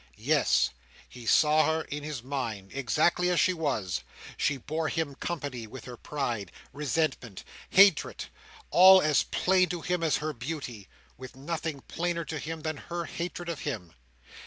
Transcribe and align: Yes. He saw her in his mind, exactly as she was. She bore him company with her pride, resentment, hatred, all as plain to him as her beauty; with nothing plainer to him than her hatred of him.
Yes. 0.17 0.71
He 1.07 1.27
saw 1.27 1.67
her 1.67 1.81
in 1.83 2.01
his 2.01 2.23
mind, 2.23 2.71
exactly 2.73 3.29
as 3.29 3.39
she 3.39 3.53
was. 3.53 4.01
She 4.35 4.57
bore 4.57 4.89
him 4.89 5.13
company 5.13 5.67
with 5.67 5.85
her 5.85 5.95
pride, 5.95 6.51
resentment, 6.73 7.43
hatred, 7.69 8.25
all 8.71 8.99
as 8.99 9.21
plain 9.21 9.69
to 9.69 9.81
him 9.81 10.01
as 10.01 10.17
her 10.17 10.33
beauty; 10.33 10.87
with 11.19 11.35
nothing 11.35 11.81
plainer 11.81 12.25
to 12.25 12.39
him 12.39 12.61
than 12.61 12.77
her 12.77 13.05
hatred 13.05 13.47
of 13.47 13.59
him. 13.59 13.93